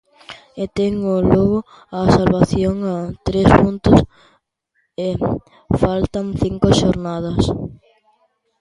E 0.61 0.65
ten 0.77 0.93
o 1.13 1.15
Lugo 1.31 1.57
a 1.99 2.01
salvación 2.17 2.75
a 2.93 2.95
tres 3.27 3.47
puntos 3.59 3.97
e 5.07 5.09
faltan 5.81 6.25
cinco 6.43 6.67
xornadas. 6.79 7.41